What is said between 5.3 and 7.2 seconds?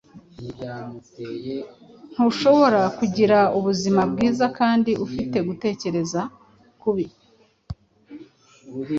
gutekereza kubi.